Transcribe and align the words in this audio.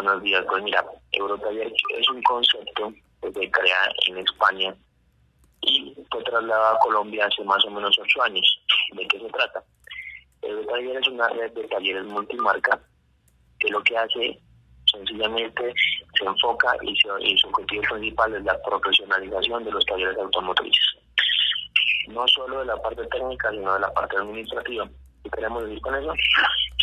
Buenos 0.00 0.22
días, 0.22 0.44
pues 0.48 0.62
mira, 0.62 0.84
Eurotaller 1.10 1.72
es 1.98 2.08
un 2.08 2.22
concepto 2.22 2.94
que 3.20 3.32
se 3.32 3.50
crea 3.50 3.92
en 4.06 4.18
España 4.18 4.72
y 5.62 5.92
fue 6.08 6.22
trasladado 6.22 6.76
a 6.76 6.78
Colombia 6.78 7.26
hace 7.26 7.42
más 7.42 7.64
o 7.64 7.70
menos 7.72 7.98
ocho 8.00 8.22
años. 8.22 8.60
¿De 8.92 9.04
qué 9.08 9.18
se 9.18 9.28
trata? 9.30 9.60
Eurotaller 10.42 10.98
es 10.98 11.08
una 11.08 11.28
red 11.30 11.50
de 11.50 11.64
talleres 11.66 12.04
multimarca 12.04 12.80
que 13.58 13.68
lo 13.70 13.82
que 13.82 13.98
hace 13.98 14.38
sencillamente 14.84 15.74
se 16.16 16.24
enfoca 16.24 16.76
y 16.82 16.96
su, 17.00 17.48
objetivo 17.48 17.82
principal 17.90 18.36
es 18.36 18.44
la 18.44 18.62
profesionalización 18.62 19.64
de 19.64 19.72
los 19.72 19.84
talleres 19.84 20.16
automotrices. 20.16 20.94
No 22.06 22.24
solo 22.28 22.60
de 22.60 22.66
la 22.66 22.76
parte 22.76 23.04
técnica, 23.08 23.50
sino 23.50 23.74
de 23.74 23.80
la 23.80 23.92
parte 23.92 24.16
administrativa. 24.16 24.88
¿Qué 25.24 25.30
queremos 25.30 25.64
decir 25.64 25.80
con 25.80 25.96
eso? 25.96 26.14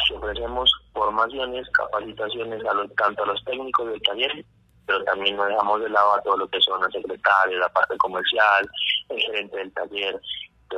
Que 0.10 0.16
ofrecemos 0.16 0.70
formaciones, 0.96 1.70
capacitaciones 1.72 2.66
a 2.66 2.74
los, 2.74 2.96
tanto 2.96 3.24
a 3.24 3.28
los 3.28 3.44
técnicos 3.44 3.88
del 3.88 4.02
taller, 4.02 4.46
pero 4.88 5.04
también 5.04 5.36
nos 5.36 5.48
dejamos 5.48 5.82
de 5.82 5.90
lado 5.90 6.14
a 6.14 6.22
todo 6.22 6.38
lo 6.38 6.48
que 6.48 6.60
son 6.62 6.82
los 6.82 6.92
secretarios, 6.92 7.60
la 7.60 7.70
parte 7.70 7.96
comercial, 7.98 8.68
el 9.10 9.20
gerente 9.22 9.58
del 9.58 9.74
taller, 9.74 10.20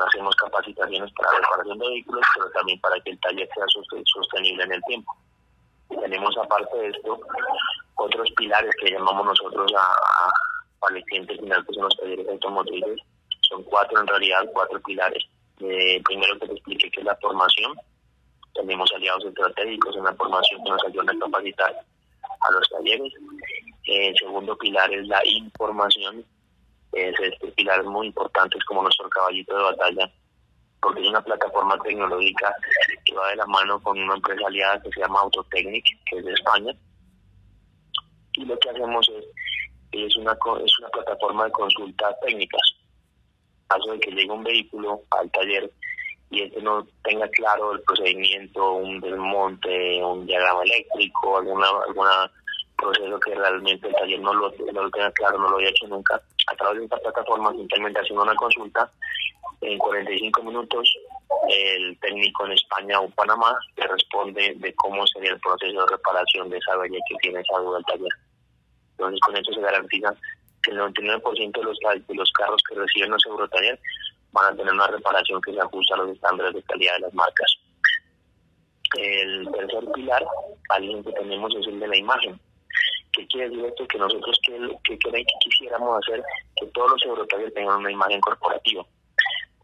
hacemos 0.05 0.35
capacitaciones 0.35 1.11
para 1.13 1.37
reparación 1.37 1.79
de 1.79 1.87
vehículos, 1.87 2.25
pero 2.35 2.49
también 2.51 2.79
para 2.81 2.99
que 3.01 3.11
el 3.11 3.19
taller 3.19 3.49
sea 3.53 3.65
sostenible 4.05 4.63
en 4.63 4.73
el 4.73 4.81
tiempo. 4.83 5.15
Tenemos 5.89 6.37
aparte 6.37 6.77
de 6.77 6.87
esto 6.89 7.19
otros 7.95 8.29
pilares 8.35 8.71
que 8.79 8.91
llamamos 8.91 9.25
nosotros 9.25 9.71
a, 9.75 9.83
a, 9.83 10.31
para 10.79 10.97
el 10.97 11.03
cliente 11.05 11.37
final, 11.37 11.65
que 11.65 11.73
son 11.73 11.83
los 11.85 11.97
talleres 11.97 12.27
automotrices. 12.29 12.99
Son 13.41 13.63
cuatro 13.63 13.99
en 13.99 14.07
realidad, 14.07 14.45
cuatro 14.53 14.79
pilares. 14.81 15.23
Eh, 15.59 16.01
primero 16.03 16.37
que 16.39 16.47
te 16.47 16.53
explique 16.53 16.91
qué 16.91 16.99
es 16.99 17.05
la 17.05 17.15
formación. 17.15 17.73
Tenemos 18.59 18.91
aliados 18.93 19.25
estratégicos 19.25 19.95
en 19.95 20.03
la 20.03 20.13
formación 20.13 20.63
que 20.63 20.69
nos 20.69 20.83
ayudan 20.85 21.09
a 21.09 21.19
capacitar 21.19 21.85
a 22.39 22.51
los 22.51 22.69
talleres. 22.69 23.13
El 23.85 24.15
segundo 24.17 24.57
pilar 24.57 24.91
es 24.93 25.07
la 25.07 25.21
información. 25.25 26.25
Es 26.93 27.13
este 27.19 27.47
pilar 27.51 27.83
muy 27.83 28.07
importante, 28.07 28.57
es 28.57 28.65
como 28.65 28.81
nuestro 28.81 29.09
caballito 29.09 29.55
de 29.55 29.63
batalla 29.63 30.11
porque 30.81 31.01
es 31.01 31.07
una 31.07 31.21
plataforma 31.21 31.77
tecnológica 31.79 32.53
que 33.05 33.15
va 33.15 33.29
de 33.29 33.35
la 33.37 33.45
mano 33.47 33.81
con 33.81 33.99
una 33.99 34.15
empresa 34.15 34.47
aliada 34.47 34.81
que 34.81 34.89
se 34.91 35.01
llama 35.01 35.21
Autotechnic, 35.21 35.85
que 36.05 36.17
es 36.17 36.25
de 36.25 36.33
España. 36.33 36.73
Y 38.33 38.45
lo 38.45 38.57
que 38.59 38.69
hacemos 38.69 39.09
es, 39.09 39.25
es 39.91 40.15
una, 40.17 40.33
es 40.33 40.79
una 40.79 40.89
plataforma 40.89 41.45
de 41.45 41.51
consultas 41.51 42.15
técnicas. 42.21 42.61
Caso 43.67 43.91
de 43.91 43.99
que 43.99 44.11
llegue 44.11 44.31
un 44.31 44.43
vehículo 44.43 45.01
al 45.11 45.29
taller 45.31 45.71
y 46.29 46.43
este 46.43 46.61
no 46.61 46.85
tenga 47.03 47.27
claro 47.29 47.73
el 47.73 47.81
procedimiento, 47.81 48.73
un 48.73 48.99
desmonte, 48.99 50.03
un 50.03 50.25
diagrama 50.25 50.63
eléctrico, 50.63 51.37
alguna 51.37 51.67
alguna 51.87 52.31
proceso 52.77 53.19
que 53.19 53.33
realmente 53.33 53.87
el 53.87 53.95
taller 53.95 54.19
no 54.19 54.33
lo, 54.33 54.53
no 54.71 54.83
lo 54.83 54.89
tenga 54.91 55.11
claro, 55.11 55.39
no 55.39 55.49
lo 55.49 55.57
haya 55.57 55.69
hecho 55.69 55.87
nunca, 55.87 56.21
a 56.47 56.55
través 56.55 56.79
de 56.79 56.85
esta 56.85 56.97
plataforma 56.97 57.51
simplemente 57.53 57.99
haciendo 57.99 58.23
una 58.23 58.35
consulta, 58.35 58.89
en 59.61 59.77
45 59.79 60.43
minutos 60.43 60.93
el 61.49 61.97
técnico 61.99 62.45
en 62.45 62.51
España 62.53 62.99
o 62.99 63.09
Panamá 63.09 63.57
le 63.75 63.87
responde 63.87 64.53
de 64.57 64.73
cómo 64.75 65.05
sería 65.07 65.31
el 65.31 65.39
proceso 65.39 65.81
de 65.81 65.87
reparación 65.89 66.49
de 66.49 66.57
esa 66.57 66.73
avería 66.73 66.99
que 67.09 67.15
tiene 67.21 67.39
esa 67.39 67.59
duda 67.59 67.77
del 67.77 67.85
taller. 67.85 68.11
Entonces 68.91 69.19
con 69.21 69.37
esto 69.37 69.53
se 69.53 69.61
garantiza 69.61 70.13
que 70.61 70.71
el 70.71 70.79
99% 70.79 71.51
de 71.51 71.63
los, 71.63 71.77
de 72.07 72.15
los 72.15 72.31
carros 72.33 72.61
que 72.69 72.75
reciben 72.75 73.11
los 73.11 73.25
Eurotaller 73.25 73.79
van 74.37 74.53
a 74.53 74.57
tener 74.57 74.73
una 74.73 74.87
reparación 74.87 75.41
que 75.41 75.53
se 75.53 75.59
ajusta 75.59 75.95
a 75.95 75.97
los 75.99 76.15
estándares 76.15 76.53
de 76.53 76.63
calidad 76.63 76.93
de 76.95 76.99
las 77.01 77.13
marcas. 77.13 77.57
El 78.97 79.49
tercer 79.51 79.91
pilar, 79.93 80.25
alguien 80.69 81.03
que 81.03 81.11
tenemos, 81.11 81.53
es 81.55 81.67
el 81.67 81.79
de 81.79 81.87
la 81.87 81.97
imagen. 81.97 82.39
¿Qué 83.13 83.27
quiere 83.27 83.49
decir 83.49 83.65
esto? 83.65 83.87
Que 83.87 83.97
nosotros 83.97 84.39
que, 84.45 84.97
que, 84.99 85.25
quisiéramos 85.41 85.99
hacer 86.03 86.23
que 86.55 86.67
todos 86.67 86.91
los 86.91 87.05
Eurotaller 87.05 87.51
tengan 87.53 87.79
una 87.79 87.91
imagen 87.91 88.21
corporativa 88.21 88.85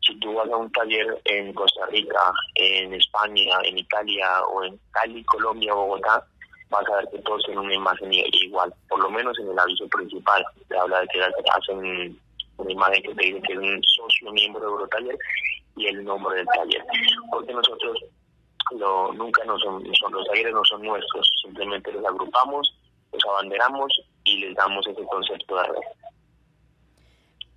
si 0.06 0.20
tú 0.20 0.34
vas 0.34 0.50
a 0.50 0.58
un 0.58 0.72
taller 0.72 1.22
en 1.26 1.54
Costa 1.54 1.86
Rica, 1.88 2.32
en 2.56 2.94
España, 2.94 3.60
en 3.64 3.78
Italia 3.78 4.44
o 4.52 4.64
en 4.64 4.78
Cali, 4.92 5.24
Colombia, 5.24 5.74
Bogotá, 5.74 6.26
vas 6.70 6.90
a 6.90 6.96
ver 6.98 7.08
que 7.12 7.20
todos 7.20 7.44
tienen 7.46 7.64
una 7.64 7.76
imagen 7.76 8.12
igual, 8.12 8.74
por 8.90 9.00
lo 9.00 9.10
menos 9.10 9.38
en 9.40 9.50
el 9.50 9.60
aviso 9.60 9.88
principal. 9.88 10.44
Te 10.68 10.78
habla 10.78 11.02
de 11.02 11.08
que 11.08 11.22
hacen 11.22 12.20
una 12.58 12.72
imagen 12.72 13.04
que 13.04 13.16
te 13.16 13.26
dice 13.26 13.42
que 13.42 13.54
es 13.54 13.60
un 13.60 13.84
socio 13.84 14.32
miembro 14.32 14.62
de 14.62 14.68
Eurotaller 14.68 15.18
y 15.76 15.88
el 15.88 16.04
nombre 16.04 16.38
del 16.38 16.48
taller. 16.48 16.84
Porque 17.32 17.54
nosotros 17.54 17.98
lo, 18.72 19.14
nunca 19.14 19.44
no 19.46 19.58
son, 19.60 19.84
los 19.84 20.28
talleres 20.28 20.54
no 20.54 20.64
son 20.66 20.82
nuestros, 20.82 21.30
simplemente 21.42 21.92
los 21.92 22.06
agrupamos, 22.06 22.80
los 23.12 23.26
abanderamos 23.26 23.94
y 24.24 24.38
les 24.38 24.56
damos 24.56 24.86
ese 24.88 25.04
concepto 25.06 25.56
de 25.56 25.64
red. 25.64 25.82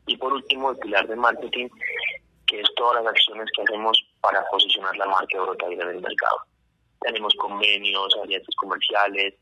Y 0.07 0.17
por 0.17 0.33
último, 0.33 0.71
el 0.71 0.79
pilar 0.79 1.07
de 1.09 1.17
marketing 1.17 1.69
que 2.47 2.61
es 2.61 2.69
todas 2.77 3.03
las 3.03 3.13
acciones 3.13 3.51
que 3.55 3.63
hacemos 3.63 4.01
para 4.21 4.45
posicionar 4.47 4.97
la 4.97 5.07
marca 5.07 5.37
Eurotaller 5.37 5.81
en 5.81 5.89
el 5.89 6.01
mercado. 6.01 6.39
Tenemos 7.01 7.35
convenios, 7.35 8.17
alianzas 8.23 8.55
comerciales 8.57 9.35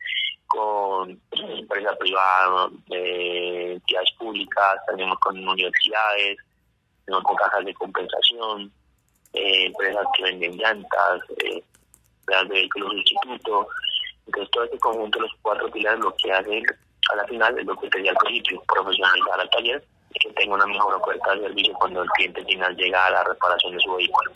con 0.54 1.20
empresas 1.32 1.96
privadas, 1.98 2.70
eh, 2.90 3.72
entidades 3.72 4.10
públicas, 4.18 4.76
tenemos 4.88 5.18
con 5.18 5.36
universidades, 5.36 6.38
tenemos 7.04 7.24
con 7.24 7.36
cajas 7.36 7.64
de 7.64 7.74
compensación, 7.74 8.72
eh, 9.32 9.66
empresas 9.66 10.06
que 10.16 10.22
venden 10.22 10.56
llantas, 10.56 11.20
eh, 11.38 11.62
de 12.26 12.48
vehículos 12.48 12.90
de 12.90 12.98
instituto. 12.98 13.68
Entonces 14.26 14.50
todo 14.52 14.64
este 14.64 14.78
conjunto 14.78 15.18
de 15.18 15.22
los 15.26 15.32
cuatro 15.42 15.70
pilares 15.70 16.00
lo 16.00 16.14
que 16.16 16.32
hace 16.32 16.62
a 17.12 17.16
la 17.16 17.24
final 17.24 17.58
es 17.58 17.66
lo 17.66 17.76
que 17.76 17.90
sería 17.90 18.12
el 18.12 18.16
principio, 18.16 18.62
profesionalizar 18.66 19.40
al 19.40 19.50
taller 19.50 19.84
que 20.20 20.30
tenga 20.30 20.54
una 20.54 20.66
mejor 20.66 20.94
oferta 20.94 21.34
de 21.34 21.40
servicio 21.40 21.74
cuando 21.74 22.02
el 22.02 22.08
cliente 22.10 22.44
final 22.44 22.76
llega 22.76 23.06
a 23.06 23.10
la 23.10 23.24
reparación 23.24 23.74
de 23.74 23.80
su 23.80 23.94
vehículo. 23.94 24.30